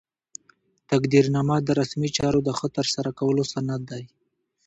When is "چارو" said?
2.17-2.39